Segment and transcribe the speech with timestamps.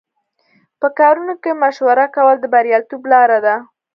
[0.79, 3.55] په کارونو کې مشوره کول د بریالیتوب لاره ده.